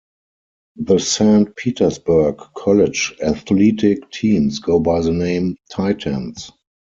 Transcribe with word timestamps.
The 0.77 0.97
Saint 0.97 1.55
Petersburg 1.55 2.39
College 2.55 3.13
athletic 3.21 4.09
teams 4.09 4.57
go 4.57 4.79
by 4.79 4.99
the 4.99 5.11
name 5.11 5.57
Titans. 5.69 6.51